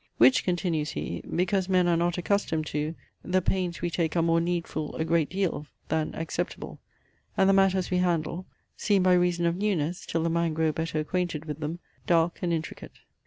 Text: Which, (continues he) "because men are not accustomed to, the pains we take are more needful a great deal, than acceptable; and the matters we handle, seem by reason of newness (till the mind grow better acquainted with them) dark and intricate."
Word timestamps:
Which, 0.17 0.43
(continues 0.43 0.93
he) 0.93 1.21
"because 1.21 1.69
men 1.69 1.87
are 1.87 1.95
not 1.95 2.17
accustomed 2.17 2.65
to, 2.65 2.95
the 3.23 3.39
pains 3.39 3.83
we 3.83 3.91
take 3.91 4.15
are 4.15 4.23
more 4.23 4.41
needful 4.41 4.95
a 4.95 5.05
great 5.05 5.29
deal, 5.29 5.67
than 5.89 6.15
acceptable; 6.15 6.79
and 7.37 7.47
the 7.47 7.53
matters 7.53 7.91
we 7.91 7.97
handle, 7.97 8.47
seem 8.75 9.03
by 9.03 9.13
reason 9.13 9.45
of 9.45 9.55
newness 9.55 10.03
(till 10.07 10.23
the 10.23 10.29
mind 10.31 10.55
grow 10.55 10.71
better 10.71 10.97
acquainted 11.01 11.45
with 11.45 11.59
them) 11.59 11.77
dark 12.07 12.39
and 12.41 12.51
intricate." 12.51 12.93